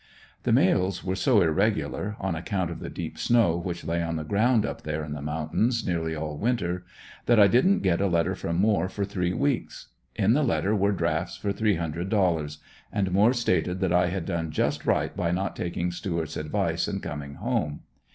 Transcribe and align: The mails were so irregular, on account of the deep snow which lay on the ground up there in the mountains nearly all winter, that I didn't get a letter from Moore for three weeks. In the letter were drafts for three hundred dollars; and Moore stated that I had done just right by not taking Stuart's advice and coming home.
The 0.41 0.51
mails 0.51 1.03
were 1.03 1.15
so 1.15 1.41
irregular, 1.43 2.15
on 2.19 2.33
account 2.33 2.71
of 2.71 2.79
the 2.79 2.89
deep 2.89 3.19
snow 3.19 3.55
which 3.55 3.85
lay 3.85 4.01
on 4.01 4.15
the 4.15 4.23
ground 4.23 4.65
up 4.65 4.81
there 4.81 5.03
in 5.03 5.11
the 5.13 5.21
mountains 5.21 5.85
nearly 5.85 6.15
all 6.15 6.39
winter, 6.39 6.83
that 7.27 7.39
I 7.39 7.45
didn't 7.45 7.81
get 7.83 8.01
a 8.01 8.07
letter 8.07 8.33
from 8.33 8.57
Moore 8.59 8.89
for 8.89 9.05
three 9.05 9.31
weeks. 9.35 9.89
In 10.15 10.33
the 10.33 10.41
letter 10.41 10.75
were 10.75 10.91
drafts 10.91 11.37
for 11.37 11.51
three 11.53 11.75
hundred 11.75 12.09
dollars; 12.09 12.57
and 12.91 13.11
Moore 13.11 13.33
stated 13.33 13.79
that 13.81 13.93
I 13.93 14.07
had 14.07 14.25
done 14.25 14.49
just 14.49 14.87
right 14.87 15.15
by 15.15 15.29
not 15.29 15.55
taking 15.55 15.91
Stuart's 15.91 16.35
advice 16.35 16.87
and 16.87 17.03
coming 17.03 17.35
home. 17.35 17.81